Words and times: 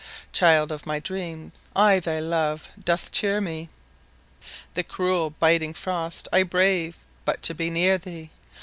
Child 0.33 0.71
of 0.71 0.87
my 0.87 0.97
dreams 0.99 1.63
I 1.75 1.99
Thy 1.99 2.19
love 2.19 2.69
doth 2.83 3.11
cheer 3.11 3.39
me; 3.39 3.69
The 4.73 4.81
cruel 4.83 5.29
biting 5.29 5.75
frost 5.75 6.27
I 6.33 6.41
brave 6.41 7.05
But 7.23 7.43
to 7.43 7.53
be 7.53 7.69
near 7.69 7.99
thee! 7.99 8.31